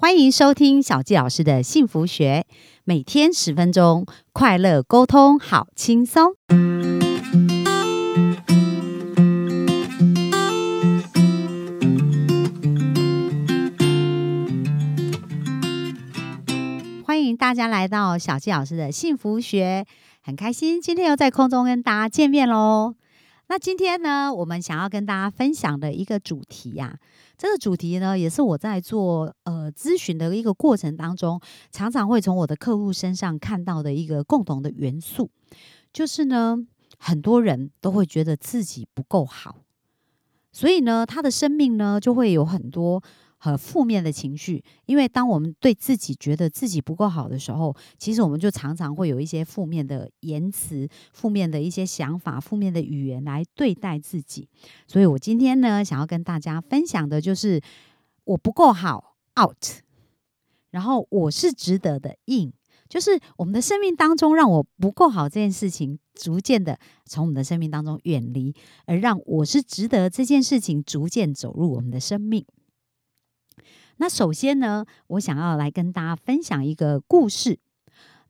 [0.00, 2.46] 欢迎收听小纪老师的幸福学，
[2.84, 6.36] 每天十分钟，快乐沟通，好轻松。
[17.04, 19.84] 欢迎大家来到小纪老师的幸福学，
[20.22, 22.94] 很开心今天又在空中跟大家见面喽。
[23.50, 26.98] 那今天呢，我们想要跟大家分享的一个主题呀、
[27.38, 31.40] 这个主题呢，也是我在做呃咨询的一个过程当中，
[31.70, 35.30] 常常会从我的客户身上看到的一个共同的元素，
[35.94, 36.58] 就是呢，
[36.98, 39.56] 很多人都会觉得自己不够好，
[40.52, 43.02] 所以呢，他的生命呢就会有很多。
[43.38, 54.48] 和负面的情绪，因为当我们对自己觉得自己不够好的时候，其实我们就常常会有一些负面的言辞、负面的一些想法、负面的语言来对待自己。
[54.86, 57.60] 所以我今天呢，想要跟大家分享的就是
[58.24, 59.82] 我不够好 out，
[60.70, 62.52] 然后我是值得的 in，
[62.88, 68.52] 就是我们的生命当中让我不够好这件事情，逐渐的从我们的生命当中远离，
[68.86, 72.44] 而让我是值得这件事情逐渐走入我们的生命。
[73.98, 77.58] 那首先呢，我想要来跟大家分享一个故事。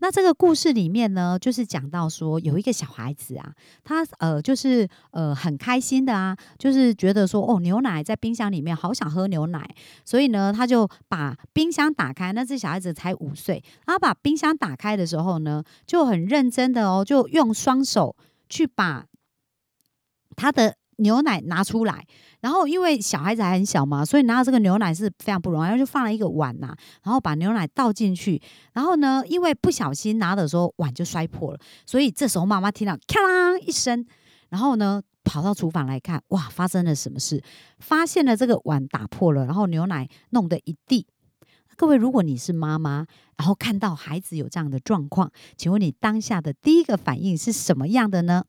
[0.00, 3.52] 那这个故事里面呢，就是讲到说有一个小孩子啊，
[3.82, 9.68] 他呃就是呃很开心的啊，就是觉得说哦牛奶在冰箱里面，好想喝牛奶，
[10.04, 12.32] 所以呢他就把冰箱打开。
[12.32, 18.14] 那这小孩子才五岁，他把冰箱打开的时候呢，就很认真的哦，就用双手
[18.48, 19.04] 去把
[20.36, 22.06] 他的牛奶拿出来。
[22.40, 28.40] 然后因为小孩子还很小嘛，所以拿到这个牛奶是非常不容易，然后就放了一个碗呐、然后把牛奶倒进去，
[28.74, 34.06] 然后呢，因为不小心拿的时候碗就摔破了，所以这时候妈妈听到咔啦一声，
[34.50, 37.42] 然后呢跑到厨房来看，哇，发生了什么事？
[37.80, 41.06] 发现了这个碗打破了，然后牛奶弄得一地。
[41.76, 48.44] 各位，如果你是妈妈，然后看到孩子有这样的状况，请问你当下的第一个反应是什么样的呢？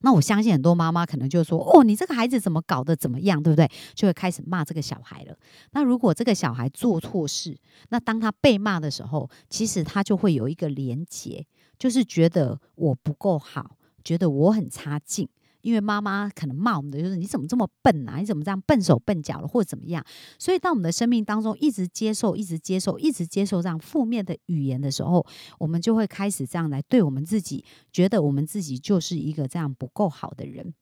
[0.00, 5.36] 那我相信很多妈妈可能就说：“哦，你这个孩子怎么搞得怎么样，对不对？”就会开始骂这个小孩了。
[5.72, 7.56] 那如果这个小孩做错事，
[7.88, 11.46] 那当他被骂的时候，其实他就会有一个连结，
[11.78, 15.28] 就是觉得我不够好，觉得我很差劲。
[15.66, 18.18] 因为妈妈可能骂我们的就是你怎么这么笨啊？
[18.18, 20.04] 你怎么这样笨手笨脚了，或者怎么样？
[20.38, 25.26] 所以当我们的生命当中一直接受、一直接受、一直接受这样负面的语言的时候，
[25.58, 30.72] 我们就会开始这样来对我们自己，觉得我们自己就是一个这样不够好的人。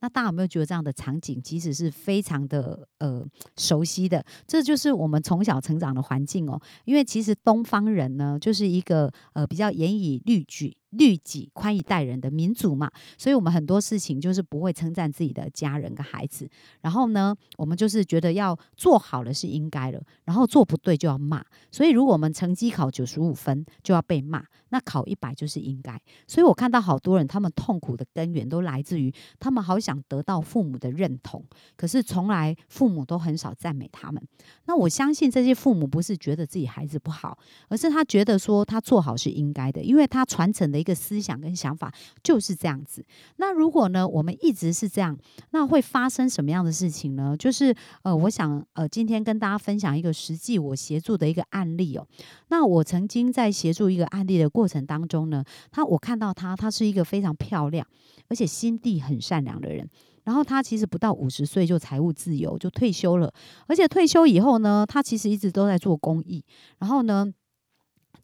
[0.00, 3.24] 那大家有没有觉得这样的场景其实是非常的呃
[3.56, 4.22] 熟悉的？
[4.46, 6.60] 这就是我们从小成长的环境哦。
[6.84, 16.48] 因为其实东方人呢，就是一个呃比较严以律己、律己、宽以待人的民族嘛，所以我们很多事情就是不会称赞自己的家人跟孩子。
[16.80, 21.44] 然后呢，我们就是觉得要做好了是应该了，然后做不对就要骂。
[21.70, 24.44] 所以如果我们成绩考九十五分，就要被骂。
[24.70, 25.96] 那考一百就是应该，
[26.26, 31.44] 所以我看到好多人，他们痛苦的根源都来自于他们好想得到父母的认同，
[31.76, 34.20] 可是从来父母都很少赞美他们。
[34.64, 37.38] 那我相信这些父母不是觉得自己孩子不好，
[37.68, 41.90] 而是他觉得说他做好是应该的，因为他传承的一个思想跟想法
[42.22, 43.02] 就是这样子。
[43.36, 45.16] 那如果呢，我们一直是这样，
[45.52, 47.34] 那会发生什么样的事情呢？
[47.38, 52.06] 就是呃，我想呃，今天跟大家分享一个实际我协助的一个案例哦。
[52.48, 57.86] 那我曾经在协助一个案例的过程当中呢，他我看到他，他是一个非常漂亮，
[58.28, 59.88] 而且心地很善良的人。
[60.24, 63.32] 然后他其实不到五十岁就财务自由，就退休了。
[63.66, 66.42] 而且退休以后呢，他其实一直都在做公益。
[66.78, 67.30] 然后呢，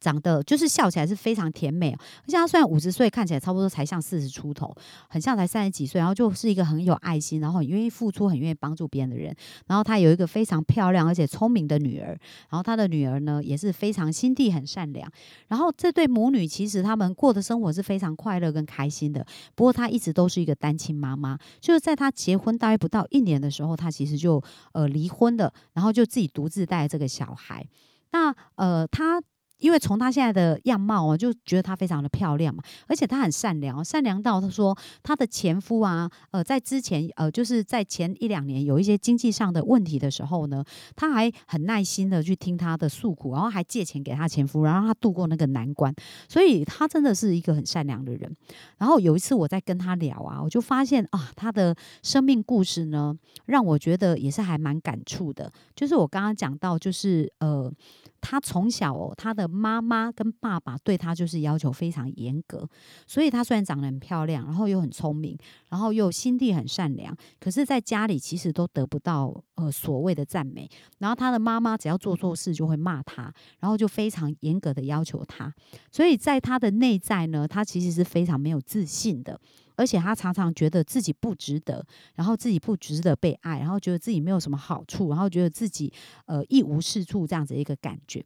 [0.00, 4.74] 长得就是笑起来是非常甜美，而且他虽然五十岁，看起来差不多才像四十出头，
[5.08, 9.36] 很像才三十几岁，然后就是一个很有爱心，然后很愿意付出、很愿意帮助别人的人。
[9.66, 12.18] 然后他有一个非常漂亮而且聪明的女儿，
[12.48, 15.10] 然后他的女儿呢也是非常心地很善良。
[15.48, 19.26] 然后这对母女其实他们过的生活是非常快乐跟开心的。
[19.54, 27.66] 不过她一直都是一个单亲妈妈，就是在她结婚大约不到一年的时候，她其实就呃离婚了，然后就自己独自带这个小孩。
[28.12, 29.20] 那呃她。
[29.60, 40.64] 因为从她现在的样貌哦，就觉得她非常的漂亮嘛，而且她很善良，善良到她说她的前夫啊，呃，在之前呃，就是在前一两年有一些经济上的问题的时候呢，
[40.96, 45.94] 她还很耐心的去听她的诉苦，然后还借钱给她前夫，然后让她度过那个难关。
[46.28, 48.34] 所以她真的是一个很善良的人。
[48.78, 53.14] 然后有一次我在跟她聊啊，我就发现啊，她的生命故事呢，
[53.46, 55.52] 让我觉得也是还蛮感触的。
[55.76, 57.70] 就是我刚刚讲到，就是呃。
[58.20, 62.68] 他从小哦，他的妈妈跟爸爸对他就是要求非常严格，
[63.06, 65.36] 所以他虽然长得很漂亮，然后又很聪明，
[65.68, 70.68] 然后又心地很善良，可是在家里其实都得不到呃所谓的赞美。
[70.98, 75.52] 然后他的妈妈只要做错事就会骂他，然后就非常严格的要求他，
[75.90, 79.40] 所以在他的内在呢，他其实是非常没有自信的。
[79.80, 81.82] 而且他常常觉得自己不值得，
[82.14, 85.90] 然后自己不值得被爱，然后觉得自己没有什么好处，然后觉得自己
[86.26, 88.22] 呃一无是处这样子一个感觉。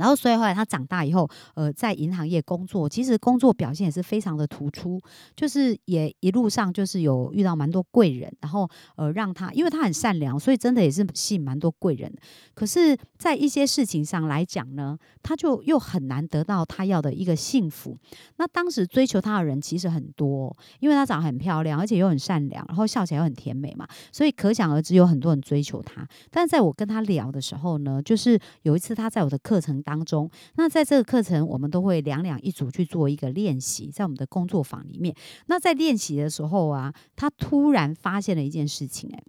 [0.00, 4.98] 然后，所以后来他长大以后，呃，在银行业工作，其实工作表现也是非常的突出，
[5.36, 8.66] 就是也一路上就是有遇到蛮多贵人，然后
[8.96, 12.10] 呃，让他因为他很善良，所以真的也是吸引蛮多贵人。
[12.54, 17.94] 可是，在一些事情上来讲呢，他就又很难得到他要的一个幸福。
[18.36, 26.08] 那当时追求他的人其实很多，因为他长得很漂亮，而且又很善良，然后笑起来又很甜美嘛，所以可想而知有很多人追求他。
[26.30, 30.04] 但在我跟他聊的时候呢，就是有一次他在我的课程当。
[30.04, 35.14] 中，那在这个课程，我们都会两两一组去做一个练习，在我们的工作坊里面。
[35.46, 39.22] 那在练习的时候啊，他突然发现了一件事情，哎，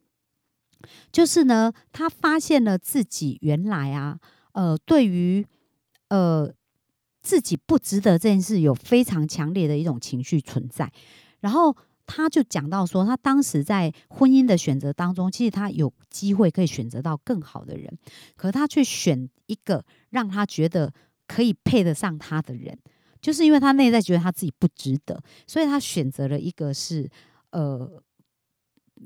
[1.12, 4.18] 就是呢，他发现了自己原来啊，
[4.54, 5.46] 呃，对于
[6.08, 6.50] 呃
[7.22, 10.92] 自己不值得这件事，有非常强烈的一种情绪存在，
[11.42, 11.76] 然后。
[12.06, 17.98] 他就讲到说，他当时在婚姻的选择当中，其实他有机会可以选择到更好的人，
[18.36, 20.94] 可他却选一个让他觉得
[21.28, 22.78] 可以配得上他的人，
[23.22, 27.10] 就是因为他内在觉得他自己不值得，所以他选择了一个是
[27.52, 28.04] 呃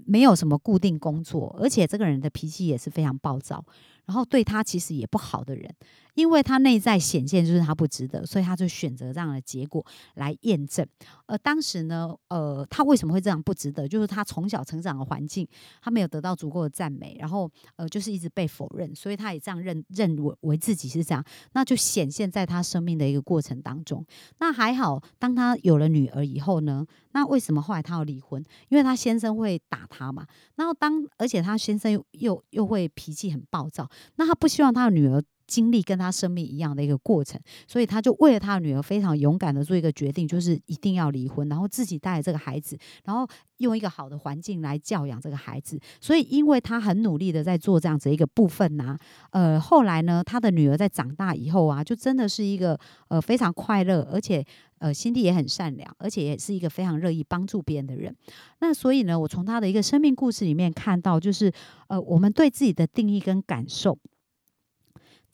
[0.05, 3.63] 没有什么固定工作，而且这个人的脾气也是非常暴躁。
[4.05, 5.73] 然后对他其实也不好的人，
[6.15, 9.85] 因为他内在显现就是他不值得，所以他就选择这样的结果
[10.15, 10.85] 来验证。
[11.27, 13.87] 而当时呢，呃，他为什么会这样不值得？
[13.87, 15.47] 就是他从小成长的环境，
[15.81, 21.23] 他没有得到足够的赞美，然后呃，就是一直被否认，所以他也这样认认为为自己是这样，
[21.53, 24.05] 那就显现在他生命的一个过程当中。
[24.39, 28.43] 那还好，当他有了女儿以后呢，那为什么后来他要离婚？
[28.69, 30.25] 因为他先生会打他嘛。
[30.55, 33.89] 然后当而且他先生又又又会脾气很暴躁。
[34.15, 43.27] 那他不希望他的女儿经历跟他生命一样的一个过程，所以他就为了他的女儿非常勇敢的做一个决定，就是一定要离婚，然后自己带着这个孩子，然后
[43.57, 45.79] 用一个好的环境来教养这个孩子。
[46.01, 48.97] 所以，因为他很努力的在做这样子一个部分呐，
[49.31, 54.43] 呃，后来呢，他的女儿在长大以后啊，就真的是一个呃非常快乐，而且
[54.79, 58.15] 呃心地也很善良，而且也是一个非常乐意帮助别人的人。
[58.59, 61.51] 那所以呢，我从他的一个生命故事里面看到，就是
[61.87, 63.97] 呃我们对自己的定义跟感受。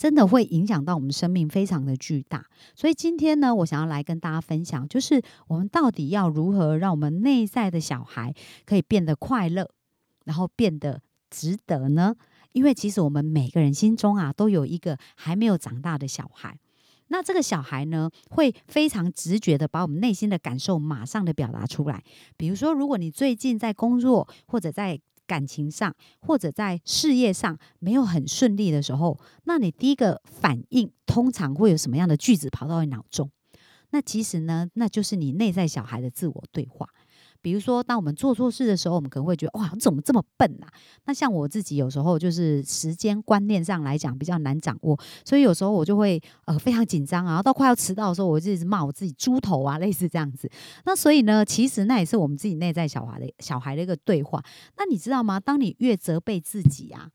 [0.01, 2.44] 真的会影响到我们生命，非常的巨大。
[2.74, 8.33] 所以今天呢，我想要来跟大家分享，就是我们到底要如何让我们内在的小孩
[8.65, 9.69] 可以变得快乐，
[10.25, 12.15] 然后变得值得呢？
[12.53, 16.57] 因为其实我们每个人心中啊，都有一个还没有长大的小孩。
[17.09, 22.01] 那这个小孩呢，会非常直觉的把我们内心的感受马上的表达出来。
[22.38, 25.00] 比如说，如果你最近在工作或者在
[25.31, 33.31] 感情上或者在事业上没有很顺利的时候，那你第一个反应通常会有什么样的句子跑到你脑中？
[33.92, 36.89] 那其实呢，那就是你内在小孩的自我对话。
[37.41, 40.67] 比如说，当我们做错事的时候，我们可能会觉得哇，你怎么这么笨啊？
[41.05, 50.49] 那像我自己有时候就是时间观念上来讲比较难掌握，所以有时候我就会呃非常紧张啊，到快要迟到的时候，我就一直骂我自己猪头啊，类似这样子。
[50.85, 54.44] 那所以呢，其实那也是我们自己内在小孩的小孩的一个对话。
[54.77, 55.39] 那你知道吗？
[55.39, 57.09] 当你越责备自己啊。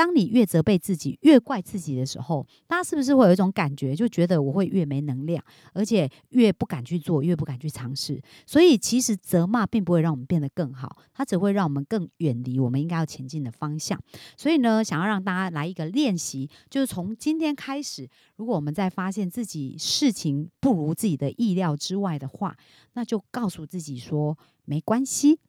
[0.00, 8.18] 当你越责备自己、越怪自己的时候，大家是不是会有一种感觉，就觉得我会越没能量，而且越不敢去做，越不敢去尝试？
[8.46, 14.02] 所以，其实责骂并不会让我们变得更好，它只会让我们更远离我们应该要前进的方向。
[14.38, 22.56] 所以呢，想要让大家来一个练习，就是从今天开始，如果我们在发现自己事情不如自己的意料之外的话，
[22.94, 25.40] 那就告诉自己说没关系。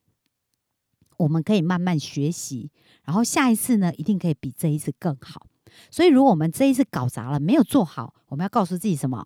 [1.22, 2.70] 我们可以慢慢学习，
[3.04, 5.48] 然后下一次呢，一定可以比这一次更好。
[5.90, 9.26] 所以，如果我们这一次搞砸了，没有做好，我们要告诉自己什么？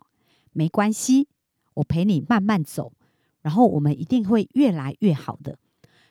[0.52, 1.28] 没关系，
[1.74, 2.92] 我陪你慢慢走，
[3.42, 5.58] 然后我们一定会越来越好的。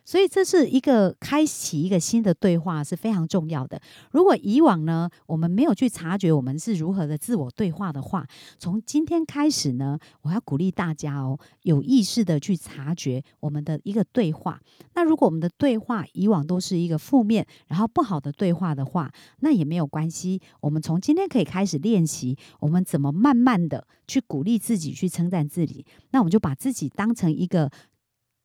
[0.06, 3.78] 所以这是一个开启一个新的对话是非常重要的。
[4.12, 8.24] 如果以往呢，我们没有去察觉我们是如何的自我对话的话，
[8.56, 14.60] 从今天开始呢，我要鼓励大家哦，有意识的去察觉我们的一个对话。
[14.94, 20.40] 那如果我们的对话以往都是一个负面，然后不好的对话的话，那也没有关系。
[20.60, 25.84] 我们从今天可以开始练习，我们怎么慢慢的去鼓励自己，去称赞自己。
[26.12, 27.68] 那我们就把自己当成一个。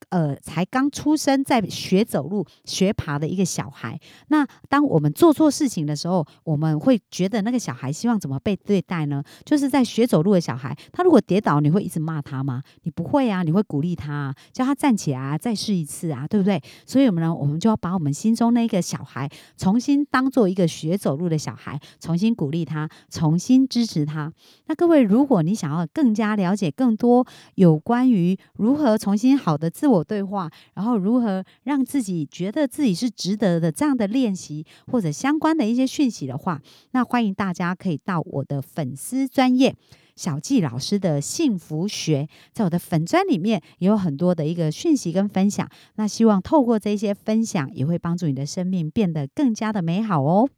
[0.09, 9.23] 呃，才刚出生在学走路、学爬的一个小孩，那当我们做错事情的时候，我们会觉得那个小孩希望怎么被对待呢？
[9.45, 12.61] 就是在学走路的小孩，他如果跌倒，你会一直骂他吗？
[12.83, 16.61] 你不会啊，你会鼓励他，叫他站起来啊，再试一次啊，对不对？
[16.85, 24.31] 所以我们呢，我们就要把我们心中那个小孩重新当做一个学走路的小孩，重新鼓励他，重新支持他。
[24.65, 39.75] 那各位，如果你想要更加了解更多有关于如何重新好的自我，我对话，然后如何让自己觉得自己是值得的这样的练习，或者相关的一些讯息的话，那欢迎大家可以到我的粉丝专业
[40.15, 45.67] 小纪老师的幸福学，在我的粉专里面也有很多的一个讯息跟分享。
[45.95, 50.49] 那希望透过这些分享，也会帮助你的生命变得更加的美好哦。